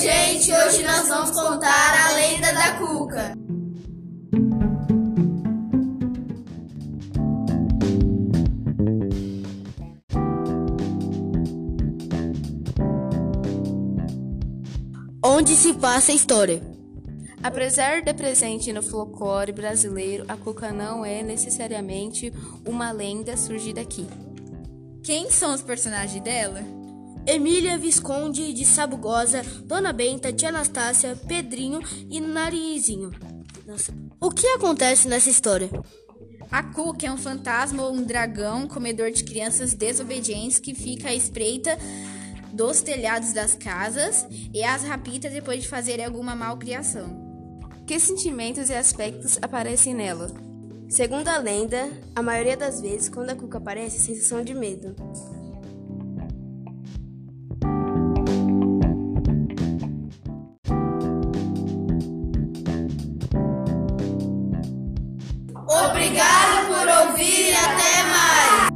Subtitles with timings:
[0.00, 3.34] gente, hoje nós vamos contar a lenda da Cuca.
[15.22, 16.62] Onde se passa a história?
[17.42, 22.32] Apesar de presente no folclore brasileiro, a Cuca não é necessariamente
[22.66, 24.06] uma lenda surgida aqui.
[25.02, 26.79] Quem são os personagens dela?
[27.32, 31.78] Emília Visconde de Sabugosa, Dona Benta, Tia Anastácia, Pedrinho
[32.10, 33.12] e Narizinho.
[33.64, 33.94] Nossa.
[34.20, 35.70] O que acontece nessa história?
[36.50, 41.14] A Cuca é um fantasma ou um dragão comedor de crianças desobedientes que fica à
[41.14, 41.78] espreita
[42.52, 47.70] dos telhados das casas e as rapita depois de fazerem alguma malcriação.
[47.86, 50.32] Que sentimentos e aspectos aparecem nela?
[50.88, 54.96] Segundo a lenda, a maioria das vezes, quando a Cuca aparece, é sensação de medo.
[65.72, 68.70] Obrigado por ouvir e até mais!